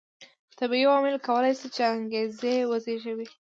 [0.59, 3.27] طبیعي عواملو کولای شول چې انګېزې وزېږوي.